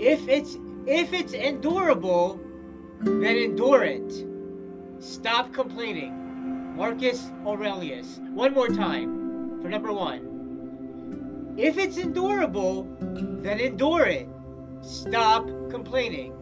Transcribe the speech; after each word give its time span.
if 0.00 0.28
it's 0.28 0.56
if 0.86 1.12
it's 1.12 1.32
endurable, 1.34 2.40
then 3.00 3.36
endure 3.36 3.82
it. 3.82 4.24
Stop 5.00 5.52
complaining. 5.52 6.76
Marcus 6.76 7.30
Aurelius. 7.46 8.20
One 8.32 8.54
more 8.54 8.68
time 8.68 9.60
for 9.60 9.68
number 9.68 9.92
one. 9.92 11.54
If 11.58 11.76
it's 11.76 11.98
endurable, 11.98 12.88
then 13.42 13.60
endure 13.60 14.06
it. 14.06 14.28
Stop 14.80 15.46
complaining. 15.70 16.34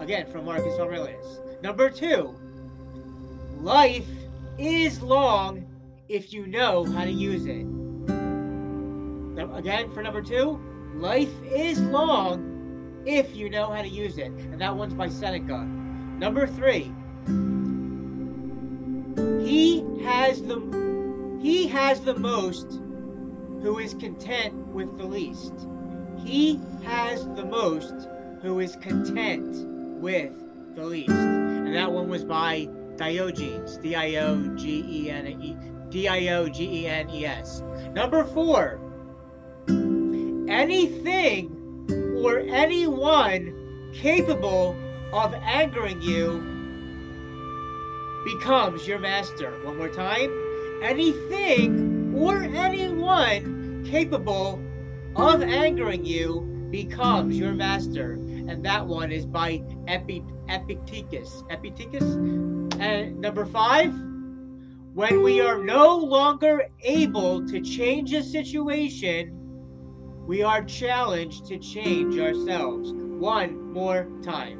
Again, 0.00 0.30
from 0.30 0.44
Marcus 0.44 0.78
Aurelius. 0.78 1.40
Number 1.62 1.90
two, 1.90 2.34
life 3.58 4.08
is 4.58 5.00
long 5.00 5.66
if 6.08 6.32
you 6.32 6.46
know 6.46 6.84
how 6.84 7.04
to 7.04 7.10
use 7.10 7.46
it. 7.46 7.66
Again, 9.56 9.90
for 9.92 10.02
number 10.02 10.22
two, 10.22 10.60
Life 10.98 11.30
is 11.44 11.80
long 11.80 12.47
if 13.06 13.34
you 13.34 13.50
know 13.50 13.70
how 13.70 13.82
to 13.82 13.88
use 13.88 14.18
it. 14.18 14.32
And 14.32 14.60
that 14.60 14.74
one's 14.74 14.94
by 14.94 15.08
Seneca. 15.08 15.64
Number 16.18 16.46
three. 16.46 16.92
He 19.44 19.84
has 20.02 20.42
the 20.42 20.58
he 21.40 21.68
has 21.68 22.00
the 22.00 22.14
most 22.14 22.80
who 23.62 23.78
is 23.78 23.94
content 23.94 24.54
with 24.68 24.96
the 24.98 25.04
least. 25.04 25.52
He 26.24 26.60
has 26.84 27.24
the 27.28 27.44
most 27.44 27.94
who 28.42 28.60
is 28.60 28.76
content 28.76 29.66
with 30.00 30.32
the 30.74 30.84
least. 30.84 31.10
And 31.10 31.74
that 31.74 31.90
one 31.90 32.08
was 32.08 32.24
by 32.24 32.68
Diogenes. 32.96 33.78
D 33.78 33.94
I 33.94 34.16
O 34.16 34.48
G 34.56 34.84
E 34.86 35.10
N 35.10 35.26
E 35.26 35.56
D 35.90 36.08
I 36.08 36.34
O 36.34 36.48
G 36.48 36.82
E 36.82 36.86
N 36.86 37.08
E 37.10 37.24
S. 37.24 37.62
Number 37.92 38.24
four 38.24 38.80
anything 40.48 41.57
or 42.24 42.40
anyone 42.40 43.90
capable 43.94 44.76
of 45.12 45.34
angering 45.34 46.00
you 46.02 46.40
becomes 48.24 48.86
your 48.86 48.98
master. 48.98 49.52
One 49.64 49.78
more 49.78 49.88
time. 49.88 50.30
Anything 50.82 52.14
or 52.16 52.42
anyone 52.42 53.84
capable 53.88 54.60
of 55.16 55.42
angering 55.42 56.04
you 56.04 56.68
becomes 56.70 57.38
your 57.38 57.52
master. 57.52 58.12
And 58.12 58.64
that 58.64 58.86
one 58.86 59.12
is 59.12 59.24
by 59.24 59.62
Epi- 59.86 60.24
Epictetus. 60.48 61.42
Epictetus. 61.50 62.14
And 62.80 63.20
number 63.20 63.46
five, 63.46 63.92
when 64.94 65.22
we 65.22 65.40
are 65.40 65.62
no 65.62 65.96
longer 65.96 66.68
able 66.82 67.46
to 67.46 67.60
change 67.60 68.12
a 68.12 68.22
situation, 68.22 69.37
we 70.28 70.42
are 70.42 70.62
challenged 70.62 71.46
to 71.46 71.56
change 71.58 72.18
ourselves. 72.18 72.92
One 72.92 73.72
more 73.72 74.06
time. 74.22 74.58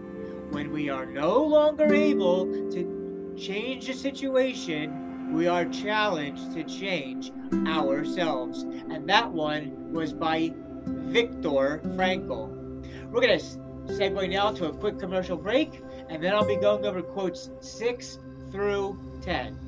When 0.50 0.72
we 0.72 0.88
are 0.88 1.04
no 1.04 1.44
longer 1.44 1.92
able 1.92 2.46
to 2.70 3.34
change 3.38 3.86
a 3.90 3.92
situation, 3.92 5.30
we 5.34 5.46
are 5.46 5.66
challenged 5.66 6.54
to 6.54 6.64
change 6.64 7.32
ourselves. 7.66 8.62
And 8.62 9.06
that 9.10 9.30
one 9.30 9.92
was 9.92 10.14
by 10.14 10.54
Viktor 10.86 11.82
Frankl. 11.84 12.48
We're 13.10 13.20
going 13.20 13.38
to 13.38 13.44
segue 13.92 14.30
now 14.30 14.52
to 14.52 14.68
a 14.68 14.72
quick 14.72 14.98
commercial 14.98 15.36
break, 15.36 15.82
and 16.08 16.24
then 16.24 16.34
I'll 16.34 16.46
be 16.46 16.56
going 16.56 16.86
over 16.86 17.02
quotes 17.02 17.50
6 17.60 18.18
through 18.50 18.98
10. 19.20 19.67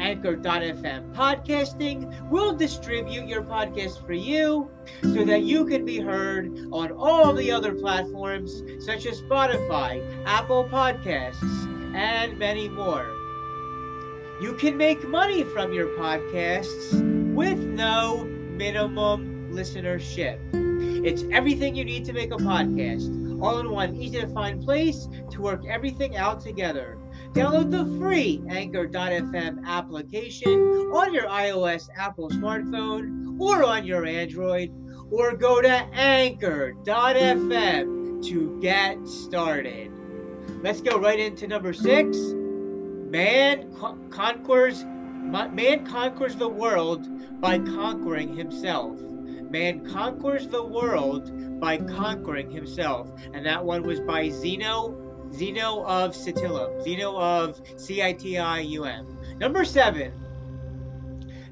Anchor.fm 0.00 1.14
podcasting 1.14 2.30
will 2.30 2.54
distribute 2.54 3.28
your 3.28 3.42
podcast 3.42 4.04
for 4.06 4.14
you 4.14 4.70
so 5.02 5.24
that 5.24 5.42
you 5.42 5.66
can 5.66 5.84
be 5.84 6.00
heard 6.00 6.48
on 6.72 6.90
all 6.92 7.34
the 7.34 7.52
other 7.52 7.74
platforms 7.74 8.62
such 8.78 9.04
as 9.06 9.20
Spotify, 9.20 10.02
Apple 10.24 10.64
Podcasts, 10.64 11.42
and 11.94 12.38
many 12.38 12.68
more. 12.68 13.06
You 14.40 14.54
can 14.58 14.76
make 14.76 15.06
money 15.06 15.44
from 15.44 15.74
your 15.74 15.88
podcasts 15.98 17.34
with 17.34 17.58
no 17.58 18.24
minimum 18.24 19.50
listenership. 19.52 20.38
It's 21.04 21.24
everything 21.30 21.74
you 21.74 21.84
need 21.84 22.06
to 22.06 22.14
make 22.14 22.32
a 22.32 22.36
podcast, 22.36 23.42
all 23.42 23.58
in 23.58 23.70
one 23.70 23.94
easy 23.96 24.20
to 24.20 24.28
find 24.28 24.62
place 24.62 25.08
to 25.30 25.42
work 25.42 25.66
everything 25.66 26.16
out 26.16 26.40
together. 26.40 26.96
Download 27.32 27.70
the 27.70 27.84
free 27.98 28.42
Anchor.fm 28.48 29.64
application 29.64 30.50
on 30.92 31.14
your 31.14 31.28
iOS 31.28 31.88
Apple 31.96 32.28
smartphone 32.30 33.38
or 33.40 33.62
on 33.62 33.86
your 33.86 34.04
Android, 34.04 34.72
or 35.12 35.36
go 35.36 35.62
to 35.62 35.68
Anchor.fm 35.68 36.82
to 38.26 38.60
get 38.60 39.06
started. 39.06 39.92
Let's 40.62 40.80
go 40.80 40.98
right 40.98 41.20
into 41.20 41.46
number 41.46 41.72
six. 41.72 42.18
Man 42.18 43.72
conquers 44.10 44.84
man 44.84 45.86
conquers 45.86 46.34
the 46.34 46.48
world 46.48 47.06
by 47.40 47.60
conquering 47.60 48.36
himself. 48.36 49.00
Man 49.00 49.86
conquers 49.86 50.48
the 50.48 50.64
world 50.64 51.60
by 51.60 51.76
conquering 51.78 52.50
himself. 52.50 53.08
And 53.32 53.46
that 53.46 53.64
one 53.64 53.84
was 53.84 54.00
by 54.00 54.28
Zeno 54.30 55.09
Zeno 55.32 55.84
of 55.84 56.14
Citium. 56.14 56.82
Zeno 56.82 57.16
of 57.18 57.60
C 57.76 58.02
I 58.02 58.12
T 58.12 58.38
I 58.38 58.60
U 58.60 58.84
M. 58.84 59.18
Number 59.38 59.64
seven. 59.64 60.12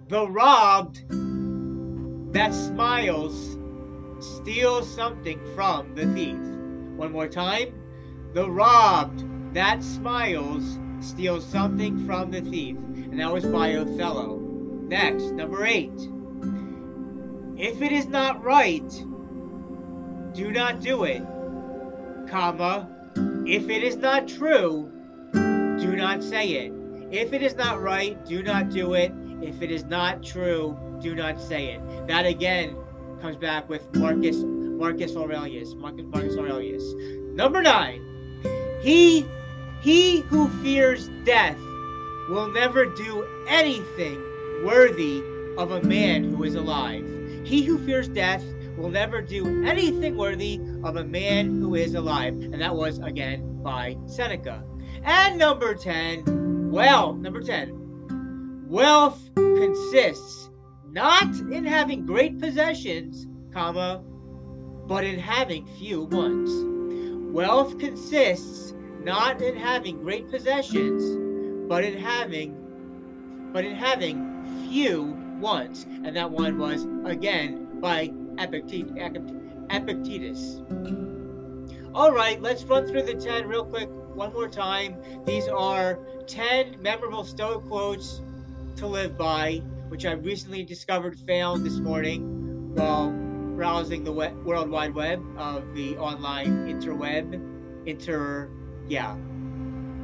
The 0.09 0.29
robbed 0.29 1.05
that 2.33 2.55
smiles 2.55 3.57
steals 4.21 4.93
something 4.93 5.41
from 5.55 5.95
the 5.95 6.07
thief. 6.15 6.39
One 6.97 7.13
more 7.13 7.29
time. 7.29 7.75
The 8.35 8.51
robbed 8.51 9.25
that 9.55 9.83
smiles 9.83 10.79
steals 11.01 11.47
something 11.47 12.05
from 12.07 12.31
the 12.31 12.41
thief. 12.41 12.77
And 12.77 13.21
that 13.21 13.33
was 13.33 13.45
by 13.45 13.75
Othello. 13.75 14.39
Next, 14.89 15.33
number 15.33 15.65
eight. 15.65 16.11
If 17.57 17.83
it 17.83 17.93
is 17.93 18.07
not 18.07 18.43
right, 18.43 18.89
do 20.33 20.51
not 20.51 20.81
do 20.81 21.05
it, 21.05 21.23
comma, 22.29 22.89
if 23.49 23.71
it 23.71 23.83
is 23.83 23.97
not 23.97 24.29
true, 24.29 24.93
do 25.33 25.97
not 25.97 26.23
say 26.23 26.51
it. 26.51 26.73
If 27.11 27.33
it 27.33 27.43
is 27.43 27.55
not 27.55 27.81
right, 27.81 28.23
do 28.27 28.43
not 28.43 28.69
do 28.69 28.93
it. 28.93 29.11
If 29.41 29.63
it 29.63 29.71
is 29.71 29.85
not 29.85 30.23
true, 30.23 30.77
do 31.01 31.15
not 31.15 31.41
say 31.41 31.73
it. 31.73 32.07
That 32.07 32.27
again 32.27 32.77
comes 33.23 33.37
back 33.37 33.67
with 33.67 33.95
Marcus 33.97 34.37
Marcus 34.37 35.17
Aurelius. 35.17 35.75
Marcus, 35.75 36.05
Marcus 36.07 36.37
Aurelius. 36.37 36.85
Number 37.35 37.63
nine. 37.63 38.05
He 38.83 39.27
he 39.81 40.21
who 40.21 40.49
fears 40.63 41.09
death 41.25 41.59
will 42.29 42.49
never 42.53 42.85
do 42.85 43.27
anything 43.49 44.23
worthy 44.63 45.23
of 45.57 45.71
a 45.71 45.83
man 45.83 46.23
who 46.23 46.45
is 46.45 46.55
alive. 46.55 47.05
He 47.45 47.63
who 47.63 47.79
fears 47.79 48.09
death 48.09 48.45
will 48.79 48.91
never 48.91 49.21
do 49.21 49.65
anything 49.67 50.17
worthy 50.17 50.61
of 50.85 50.97
a 50.97 51.05
man 51.05 51.61
who 51.61 51.75
is 51.75 51.95
alive. 51.95 52.35
And 52.35 52.61
that 52.61 52.75
was 52.75 52.99
again 52.99 53.63
by 53.63 53.97
Seneca. 54.07 54.65
And 55.03 55.39
number 55.39 55.75
10, 55.75 56.71
well, 56.71 57.15
number 57.15 57.43
10, 57.43 58.67
wealth 58.69 59.29
consists 59.35 60.51
not 60.91 61.29
in 61.53 61.65
having 61.65 62.07
great 62.07 62.39
possessions, 62.39 63.27
comma, 63.53 64.03
but 64.87 65.05
in 65.05 65.19
having 65.19 65.67
few 65.79 66.05
ones. 66.05 66.51
Wealth 67.35 67.79
consists 67.79 68.75
not 69.03 69.43
in 69.43 69.57
having 69.57 70.03
great 70.03 70.31
possessions, 70.31 71.69
but 71.69 71.85
in 71.85 71.99
having 71.99 72.55
but 73.53 73.65
in 73.65 73.75
having 73.75 74.69
few 74.69 75.05
ones. 75.41 75.85
And 76.05 76.15
that 76.17 76.31
one 76.31 76.59
was 76.59 76.87
again 77.05 77.81
by 77.81 78.11
Epictetus. 78.39 80.63
All 81.95 82.13
right, 82.13 82.41
let's 82.41 82.63
run 82.65 82.87
through 82.87 83.03
the 83.03 83.15
10 83.15 83.49
real 83.49 83.65
quick 83.65 83.89
one 84.15 84.33
more 84.33 84.49
time. 84.49 84.97
These 85.25 85.49
are 85.49 85.99
10 86.27 86.81
memorable 86.81 87.25
Stoic 87.25 87.67
quotes 87.67 88.23
to 88.77 88.87
live 88.87 89.19
by, 89.19 89.63
which 89.89 90.07
I 90.07 90.13
recently 90.13 90.63
discovered 90.63 91.19
found 91.27 91.65
this 91.65 91.79
morning 91.79 92.75
while 92.75 93.11
browsing 93.57 94.05
the 94.05 94.13
web, 94.13 94.45
World 94.45 94.71
Wide 94.71 94.95
Web 94.95 95.25
of 95.37 95.75
the 95.75 95.97
online 95.97 96.69
interweb, 96.69 97.35
inter, 97.87 98.51
yeah, 98.87 99.17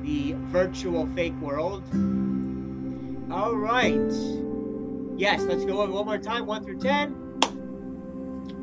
the 0.02 0.34
virtual 0.46 1.06
fake 1.14 1.38
world. 1.40 1.84
All 3.30 3.54
right. 3.54 4.12
Yes, 5.16 5.42
let's 5.42 5.64
go 5.64 5.80
over 5.80 5.92
one 5.92 6.06
more 6.06 6.18
time, 6.18 6.46
1 6.46 6.64
through 6.64 6.80
10. 6.80 7.23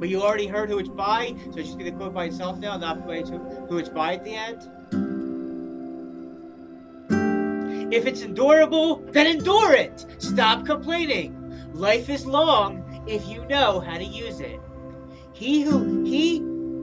But 0.01 0.09
you 0.09 0.24
already 0.24 0.48
heard 0.48 0.71
who 0.71 0.80
it's 0.80 0.89
by, 0.89 1.36
so 1.51 1.59
it's 1.59 1.68
just 1.68 1.77
going 1.77 1.92
to 1.92 1.95
quote 1.95 2.15
by 2.15 2.25
itself 2.25 2.57
now, 2.57 2.75
not 2.75 3.06
by 3.06 3.21
who 3.21 3.77
it's 3.77 3.88
by 3.88 4.15
at 4.15 4.24
the 4.24 4.33
end. 4.33 4.68
If 7.94 8.07
it's 8.07 8.24
endurable, 8.24 8.95
then 9.12 9.27
endure 9.27 9.74
it. 9.74 10.07
Stop 10.18 10.65
complaining. 10.65 11.38
Life 11.75 12.09
is 12.09 12.25
long 12.25 13.03
if 13.06 13.27
you 13.27 13.45
know 13.45 13.80
how 13.80 14.00
to 14.00 14.03
use 14.03 14.39
it. 14.39 14.59
He 15.33 15.62
who 15.62 16.03
he 16.03 16.39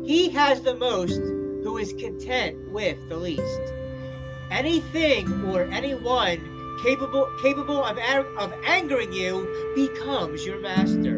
he 0.07 0.31
has 0.31 0.61
the 0.61 0.77
most 0.77 1.19
who 1.19 1.77
is 1.77 1.93
content 1.95 2.71
with 2.71 3.09
the 3.09 3.17
least. 3.17 3.73
Anything 4.53 5.45
or 5.51 5.65
anyone 5.65 6.39
capable 6.85 7.29
capable 7.43 7.83
of, 7.83 7.99
of 7.99 8.55
angering 8.65 9.13
you 9.13 9.73
becomes 9.75 10.47
your 10.47 10.61
master. 10.61 11.18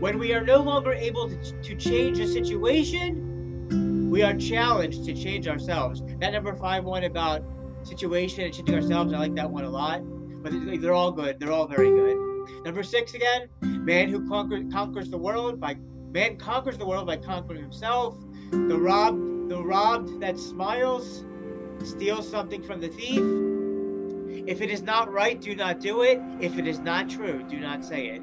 When 0.00 0.18
we 0.18 0.34
are 0.34 0.42
no 0.42 0.58
longer 0.58 0.92
able 0.92 1.30
to, 1.30 1.74
change 1.76 2.18
a 2.18 2.26
situation, 2.26 4.10
we 4.10 4.22
are 4.22 4.34
challenged 4.34 5.06
to 5.06 5.14
change 5.14 5.48
ourselves. 5.48 6.02
That 6.20 6.34
number 6.34 6.54
five 6.54 6.84
one 6.84 7.04
about 7.04 7.42
situation 7.82 8.44
and 8.44 8.52
changing 8.52 8.74
ourselves, 8.74 9.14
I 9.14 9.18
like 9.18 9.34
that 9.36 9.50
one 9.50 9.64
a 9.64 9.70
lot. 9.70 10.02
But 10.42 10.52
they're 10.82 10.92
all 10.92 11.12
good. 11.12 11.40
They're 11.40 11.50
all 11.50 11.66
very 11.66 11.88
good. 11.88 12.64
Number 12.64 12.82
six 12.82 13.14
again, 13.14 13.48
man 13.62 14.10
who 14.10 14.28
conquers 14.28 14.64
conquers 14.70 15.08
the 15.08 15.16
world 15.16 15.58
by 15.58 15.76
man 16.12 16.36
conquers 16.36 16.76
the 16.76 16.86
world 16.86 17.06
by 17.06 17.16
conquering 17.16 17.62
himself. 17.62 18.18
The 18.50 18.78
robbed, 18.78 19.48
the 19.48 19.62
robbed 19.62 20.20
that 20.20 20.38
smiles, 20.38 21.24
steals 21.84 22.28
something 22.28 22.62
from 22.62 22.82
the 22.82 22.88
thief. 22.88 23.22
If 24.46 24.60
it 24.60 24.70
is 24.70 24.82
not 24.82 25.10
right, 25.10 25.40
do 25.40 25.56
not 25.56 25.80
do 25.80 26.02
it. 26.02 26.20
If 26.38 26.58
it 26.58 26.66
is 26.66 26.80
not 26.80 27.08
true, 27.08 27.42
do 27.48 27.58
not 27.58 27.82
say 27.82 28.08
it. 28.08 28.22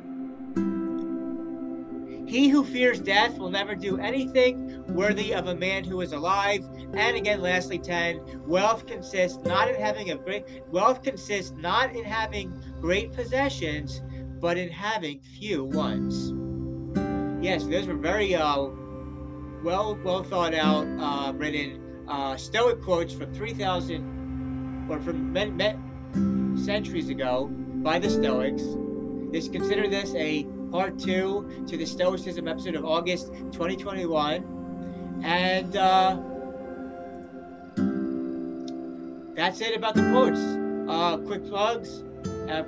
He 2.26 2.50
who 2.50 2.64
fears 2.64 3.00
death 3.00 3.38
will 3.38 3.50
never 3.50 3.76
do 3.76 4.00
anything 4.00 4.84
worthy 4.94 5.34
of 5.34 5.48
a 5.48 5.56
man 5.56 5.84
who 5.84 6.02
is 6.02 6.14
alive. 6.14 6.66
And 6.94 7.18
again, 7.18 7.42
lastly, 7.42 7.80
10, 7.80 8.44
wealth 8.48 8.86
consists 8.88 9.44
not 9.44 9.70
in 9.70 9.76
having 9.76 10.12
a 10.12 10.16
great 10.16 10.46
wealth 10.70 11.04
consists 11.04 11.52
not 11.58 11.96
in 11.96 12.04
having 12.04 12.54
great 12.80 13.12
possessions, 13.12 14.02
but 14.40 14.58
in 14.58 14.70
having 14.70 15.20
few 15.22 15.66
ones. 15.66 16.34
Yes, 17.44 17.66
those 17.66 17.88
were 17.88 17.96
very 17.96 18.36
uh, 18.36 18.68
well 19.64 19.98
well 20.04 20.24
thought 20.24 20.54
out, 20.54 20.88
uh, 21.00 21.34
written 21.34 21.82
uh, 22.08 22.38
Stoic 22.38 22.82
quotes 22.82 23.14
from 23.14 23.34
3,000 23.34 24.88
or 24.90 25.00
from 25.00 25.32
men, 25.32 25.56
men, 25.56 26.58
centuries 26.58 27.10
ago 27.10 27.48
by 27.48 28.00
the 28.00 28.10
Stoics. 28.10 28.64
This 29.32 29.48
consider 29.48 29.88
this 29.88 30.14
a 30.16 30.46
part 30.74 30.98
two 30.98 31.64
to 31.68 31.78
the 31.78 31.86
Stoicism 31.86 32.48
episode 32.48 32.74
of 32.74 32.84
August 32.84 33.28
2021. 33.52 35.22
And 35.24 35.78
uh, 35.78 36.20
that's 39.36 39.62
it 39.62 39.78
about 39.78 39.94
the 39.94 40.02
quotes. 40.10 40.40
Uh, 40.90 41.18
quick 41.28 41.46
plugs. 41.46 42.04
Uh, 42.50 42.64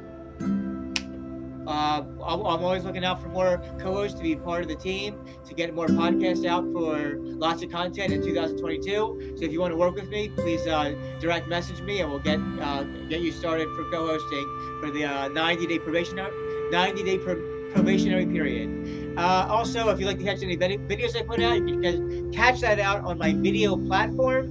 uh, 1.67 2.03
I'm, 2.23 2.45
always 2.63 2.83
looking 2.83 3.03
out 3.03 3.23
for 3.23 3.29
more 3.29 3.57
co-hosts 3.79 4.15
to 4.19 4.23
be 4.23 4.35
part 4.35 4.61
of 4.61 4.67
the 4.67 4.75
team 4.75 5.19
to 5.43 5.55
get 5.55 5.73
more 5.73 5.87
podcasts 5.87 6.45
out 6.45 6.63
for 6.71 7.17
lots 7.17 7.63
of 7.63 7.71
content 7.71 8.13
in 8.13 8.21
2022. 8.21 9.33
So 9.35 9.43
if 9.43 9.51
you 9.51 9.59
want 9.59 9.71
to 9.71 9.77
work 9.77 9.95
with 9.95 10.09
me, 10.09 10.29
please 10.29 10.67
uh, 10.67 10.93
direct 11.19 11.47
message 11.47 11.81
me, 11.81 12.01
and 12.01 12.11
we'll 12.11 12.19
get 12.19 12.39
uh, 12.61 12.83
get 13.09 13.21
you 13.21 13.31
started 13.31 13.67
for 13.75 13.89
co-hosting 13.89 14.77
for 14.79 14.91
the 14.91 15.01
90-day 15.01 15.79
probation 15.79 16.19
90-day 16.19 17.17
pro- 17.17 17.54
probationary 17.75 18.25
period. 18.25 19.17
Uh, 19.17 19.47
also, 19.49 19.89
if 19.89 19.99
you'd 19.99 20.07
like 20.07 20.17
to 20.17 20.23
catch 20.23 20.41
any 20.41 20.57
videos 20.57 21.15
I 21.15 21.21
put 21.23 21.41
out, 21.41 21.67
you 21.67 21.79
can 21.79 22.31
catch 22.31 22.61
that 22.61 22.79
out 22.79 23.03
on 23.03 23.17
my 23.17 23.33
video 23.33 23.75
platform 23.75 24.45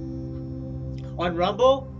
on 1.17 1.35
Rumble. 1.35 1.91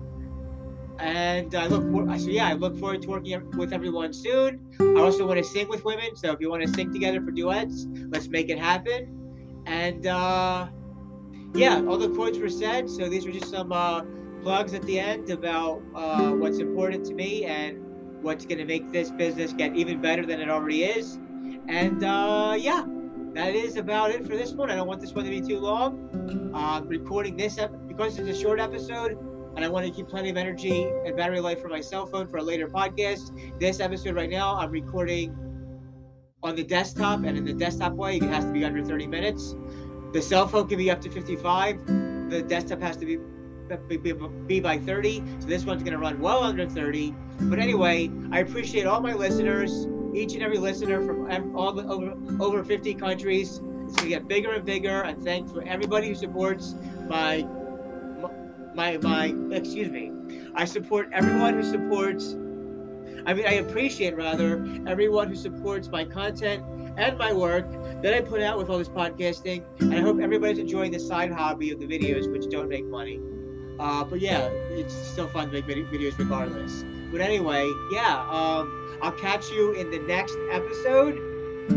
And 0.99 1.53
I 1.53 1.67
look 1.67 1.83
for, 1.91 2.17
so 2.17 2.29
yeah, 2.29 2.47
I 2.47 2.53
look 2.53 2.77
forward 2.79 3.01
to 3.01 3.09
working 3.09 3.51
with 3.57 3.73
everyone 3.73 4.13
soon. 4.13 4.65
I 4.79 5.01
also 5.01 5.27
want 5.27 5.39
to 5.39 5.43
sing 5.43 5.67
with 5.67 5.83
women, 5.83 6.15
so 6.15 6.31
if 6.31 6.39
you 6.39 6.49
want 6.49 6.63
to 6.63 6.69
sing 6.69 6.93
together 6.93 7.21
for 7.21 7.31
duets, 7.31 7.85
let's 8.09 8.29
make 8.29 8.49
it 8.49 8.57
happen. 8.57 9.63
And 9.65 10.07
uh, 10.07 10.67
yeah, 11.53 11.83
all 11.85 11.97
the 11.97 12.09
quotes 12.09 12.37
were 12.37 12.49
said, 12.49 12.89
so 12.89 13.09
these 13.09 13.25
were 13.25 13.33
just 13.33 13.49
some 13.49 13.73
uh, 13.73 14.03
plugs 14.41 14.73
at 14.73 14.83
the 14.83 14.97
end 14.97 15.29
about 15.31 15.81
uh, 15.93 16.31
what's 16.31 16.59
important 16.59 17.05
to 17.07 17.13
me 17.13 17.43
and 17.45 17.84
what's 18.25 18.43
going 18.43 18.57
to 18.57 18.65
make 18.65 18.91
this 18.91 19.11
business 19.11 19.53
get 19.53 19.75
even 19.75 20.01
better 20.01 20.25
than 20.25 20.41
it 20.41 20.49
already 20.49 20.83
is. 20.83 21.19
And 21.67 22.03
uh, 22.03 22.55
yeah, 22.57 22.83
that 23.33 23.53
is 23.53 23.77
about 23.77 24.09
it 24.09 24.25
for 24.25 24.35
this 24.35 24.51
one. 24.51 24.71
I 24.71 24.75
don't 24.75 24.87
want 24.87 24.99
this 24.99 25.13
one 25.13 25.25
to 25.25 25.29
be 25.29 25.41
too 25.41 25.59
long. 25.59 26.51
Uh, 26.53 26.81
recording 26.85 27.37
this 27.37 27.59
ep- 27.59 27.87
because 27.87 28.17
it's 28.17 28.27
a 28.27 28.41
short 28.41 28.59
episode, 28.59 29.11
and 29.55 29.63
I 29.63 29.69
want 29.69 29.85
to 29.85 29.91
keep 29.91 30.07
plenty 30.07 30.31
of 30.31 30.37
energy 30.37 30.83
and 31.05 31.15
battery 31.15 31.39
life 31.39 31.61
for 31.61 31.69
my 31.69 31.81
cell 31.81 32.07
phone 32.07 32.27
for 32.27 32.37
a 32.37 32.43
later 32.43 32.67
podcast. 32.67 33.59
This 33.59 33.79
episode 33.79 34.15
right 34.15 34.29
now, 34.29 34.55
I'm 34.55 34.71
recording 34.71 35.37
on 36.41 36.55
the 36.55 36.63
desktop, 36.63 37.23
and 37.23 37.37
in 37.37 37.45
the 37.45 37.53
desktop 37.53 37.93
way, 37.93 38.17
it 38.17 38.23
has 38.23 38.43
to 38.43 38.51
be 38.51 38.65
under 38.65 38.83
30 38.83 39.05
minutes. 39.05 39.55
The 40.13 40.21
cell 40.21 40.47
phone 40.47 40.67
can 40.67 40.79
be 40.79 40.89
up 40.89 40.99
to 41.01 41.11
55. 41.11 41.85
The 42.29 42.41
desktop 42.41 42.81
has 42.81 42.97
to 42.97 43.05
be 43.05 43.19
be 44.47 44.59
by 44.59 44.77
30. 44.77 45.23
So 45.39 45.47
this 45.47 45.65
one's 45.65 45.83
going 45.83 45.93
to 45.93 45.99
run 45.99 46.19
well 46.19 46.43
under 46.43 46.67
30. 46.67 47.13
But 47.41 47.59
anyway, 47.59 48.09
I 48.31 48.39
appreciate 48.39 48.85
all 48.85 49.01
my 49.01 49.13
listeners, 49.13 49.87
each 50.13 50.33
and 50.33 50.43
every 50.43 50.57
listener 50.57 51.03
from 51.05 51.55
all 51.55 51.73
the 51.73 51.83
over 51.87 52.13
over 52.39 52.63
50 52.63 52.93
countries. 52.95 53.61
It's 53.85 53.95
going 53.95 53.95
to 53.95 54.07
get 54.09 54.27
bigger 54.27 54.53
and 54.53 54.65
bigger. 54.65 55.01
And 55.01 55.23
thanks 55.23 55.51
for 55.51 55.63
everybody 55.63 56.07
who 56.07 56.15
supports 56.15 56.75
my 57.07 57.45
my 58.73 58.97
my 58.97 59.33
excuse 59.51 59.89
me. 59.89 60.11
I 60.55 60.65
support 60.65 61.09
everyone 61.11 61.55
who 61.55 61.63
supports 61.63 62.33
I 63.25 63.33
mean 63.33 63.45
I 63.45 63.55
appreciate 63.55 64.15
rather 64.15 64.65
everyone 64.87 65.29
who 65.29 65.35
supports 65.35 65.89
my 65.89 66.05
content 66.05 66.63
and 66.97 67.17
my 67.17 67.33
work 67.33 67.65
that 68.01 68.13
I 68.13 68.21
put 68.21 68.41
out 68.41 68.57
with 68.57 68.69
all 68.69 68.77
this 68.77 68.89
podcasting. 68.89 69.63
And 69.79 69.93
I 69.93 69.99
hope 69.99 70.19
everybody's 70.21 70.59
enjoying 70.59 70.91
the 70.91 70.99
side 70.99 71.31
hobby 71.31 71.71
of 71.71 71.79
the 71.79 71.87
videos 71.87 72.31
which 72.31 72.49
don't 72.49 72.69
make 72.69 72.85
money. 72.85 73.19
Uh, 73.79 74.03
but 74.03 74.19
yeah, 74.19 74.47
it's 74.71 74.93
still 74.93 75.27
fun 75.27 75.47
to 75.47 75.53
make 75.53 75.65
videos 75.65 76.17
regardless. 76.17 76.83
But 77.11 77.21
anyway, 77.21 77.69
yeah, 77.91 78.21
um, 78.29 78.97
I'll 79.01 79.11
catch 79.11 79.49
you 79.49 79.73
in 79.73 79.91
the 79.91 79.99
next 79.99 80.35
episode. 80.51 81.17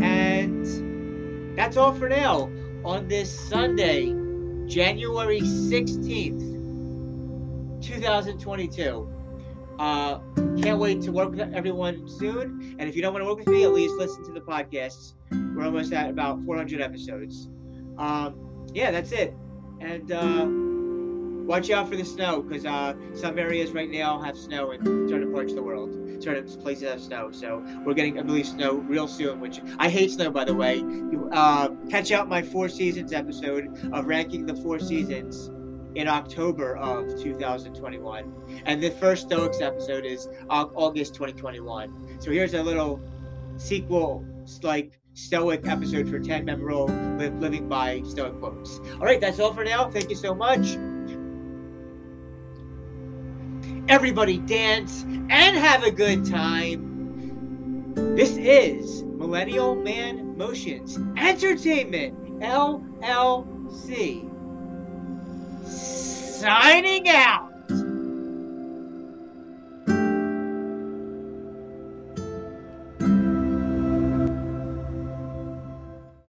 And 0.01 1.57
that's 1.57 1.77
all 1.77 1.93
for 1.93 2.09
now 2.09 2.49
on 2.83 3.07
this 3.07 3.29
Sunday, 3.29 4.13
January 4.67 5.41
16th, 5.41 6.39
2022. 7.81 9.13
Uh, 9.79 10.19
can't 10.61 10.77
wait 10.77 11.01
to 11.01 11.11
work 11.11 11.31
with 11.31 11.53
everyone 11.53 12.07
soon. 12.07 12.75
And 12.79 12.89
if 12.89 12.95
you 12.95 13.01
don't 13.01 13.13
want 13.13 13.23
to 13.23 13.27
work 13.27 13.39
with 13.39 13.47
me, 13.47 13.63
at 13.63 13.71
least 13.71 13.95
listen 13.95 14.23
to 14.25 14.31
the 14.31 14.41
podcasts. 14.41 15.13
We're 15.31 15.65
almost 15.65 15.93
at 15.93 16.09
about 16.09 16.43
400 16.45 16.81
episodes. 16.81 17.47
Um, 17.97 18.67
yeah, 18.73 18.91
that's 18.91 19.11
it. 19.11 19.33
And 19.79 20.11
uh, 20.11 20.45
watch 21.49 21.71
out 21.71 21.89
for 21.89 21.95
the 21.95 22.05
snow 22.05 22.43
because 22.43 22.63
uh, 22.63 22.93
some 23.15 23.39
areas 23.39 23.71
right 23.71 23.89
now 23.89 24.21
have 24.21 24.37
snow 24.37 24.69
in 24.69 25.09
certain 25.09 25.33
parts 25.33 25.51
of 25.51 25.55
the 25.55 25.63
world. 25.63 25.89
Certain 26.21 26.45
places 26.61 26.87
have 26.87 27.01
snow. 27.01 27.31
So 27.31 27.65
we're 27.83 27.95
getting, 27.95 28.19
I 28.19 28.21
believe, 28.21 28.45
snow 28.45 28.75
real 28.75 29.07
soon, 29.07 29.39
which 29.39 29.59
I 29.79 29.89
hate 29.89 30.11
snow, 30.11 30.29
by 30.29 30.45
the 30.45 30.53
way. 30.53 30.75
You 30.75 31.27
uh, 31.33 31.69
catch 31.89 32.11
out 32.11 32.29
my 32.29 32.43
Four 32.43 32.69
Seasons 32.69 33.13
episode 33.13 33.89
of 33.91 34.05
ranking 34.05 34.45
the 34.45 34.53
Four 34.57 34.77
Seasons 34.77 35.49
in 35.95 36.07
October 36.07 36.77
of 36.77 37.19
2021. 37.19 38.61
And 38.67 38.83
the 38.83 38.91
first 38.91 39.25
Stoics 39.25 39.59
episode 39.59 40.05
is 40.05 40.29
August 40.51 41.15
2021. 41.15 42.21
So 42.21 42.29
here's 42.29 42.53
a 42.53 42.61
little 42.61 43.01
sequel, 43.57 44.23
like 44.61 44.99
Stoic 45.15 45.67
episode 45.67 46.07
for 46.07 46.19
10 46.19 46.45
memorable 46.45 46.85
living 47.39 47.67
by 47.67 48.03
Stoic 48.03 48.39
quotes. 48.39 48.79
All 48.93 48.99
right, 48.99 49.19
that's 49.19 49.39
all 49.39 49.51
for 49.51 49.63
now. 49.63 49.89
Thank 49.89 50.11
you 50.11 50.15
so 50.15 50.35
much. 50.35 50.77
Everybody 53.89 54.37
dance 54.37 55.01
and 55.01 55.57
have 55.57 55.83
a 55.83 55.89
good 55.89 56.23
time. 56.23 57.95
This 58.15 58.37
is 58.37 59.01
Millennial 59.01 59.75
Man 59.75 60.37
Motions 60.37 60.99
Entertainment, 61.17 62.39
LLC 62.39 64.29
signing 65.65 67.09
out. 67.09 67.48